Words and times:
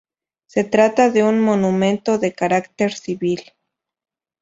Se 0.47 0.63
trata 0.63 1.11
de 1.11 1.21
un 1.21 1.39
monumento 1.39 2.17
de 2.17 2.33
carácter 2.33 2.91
civil. 2.91 3.53